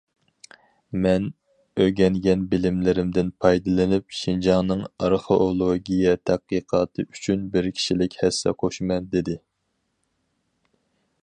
مەن 1.01 1.25
ئۆگەنگەن 1.83 2.45
بىلىملىرىدىن 2.53 3.29
پايدىلىنىپ 3.45 4.17
شىنجاڭنىڭ 4.21 4.81
ئارخېئولوگىيە 4.89 6.15
تەتقىقاتى 6.31 7.07
ئۈچۈن 7.09 7.45
بىر 7.57 7.71
كىشىلىك 7.79 8.21
ھەسسە 8.25 8.57
قوشىمەن، 8.65 9.15
دېدى. 9.15 9.39